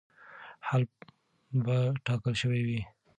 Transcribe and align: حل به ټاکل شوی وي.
حل 0.67 0.83
به 1.65 1.77
ټاکل 2.05 2.33
شوی 2.41 2.61
وي. 2.67 2.81